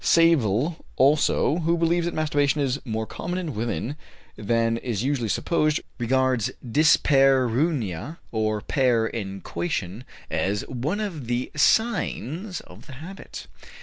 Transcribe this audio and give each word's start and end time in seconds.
Savill, 0.03 0.77
also, 0.95 1.59
who 1.59 1.77
believes 1.77 2.05
that 2.07 2.15
masturbation 2.15 2.59
is 2.59 2.83
more 2.83 3.05
common 3.05 3.37
in 3.37 3.53
women 3.53 3.95
than 4.35 4.77
is 4.77 5.03
usually 5.03 5.29
supposed, 5.29 5.79
regards 5.99 6.49
dyspareunia, 6.65 8.17
or 8.31 8.61
pain 8.61 9.09
in 9.13 9.41
coition, 9.41 10.03
as 10.31 10.67
one 10.67 10.99
of 11.01 11.27
the 11.27 11.51
signs 11.55 12.61
of 12.61 12.87
the 12.87 12.93
habit. 12.93 13.45